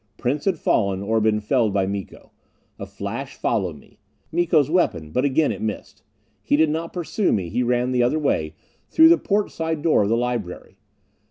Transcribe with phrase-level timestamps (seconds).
[0.17, 2.31] Prince had fallen, or been felled by Miko.
[2.79, 3.99] A flash followed me.
[4.31, 6.01] Miko's weapon, but again it missed.
[6.41, 8.55] He did not pursue me; he ran the other way,
[8.89, 10.77] through the port side door of the library.